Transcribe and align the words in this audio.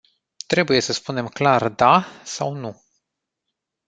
Trebuie 0.47 0.79
să 0.79 0.93
spunem 0.93 1.27
clar 1.27 1.67
"da” 1.69 2.05
sau 2.23 2.53
"nu”. 2.53 2.81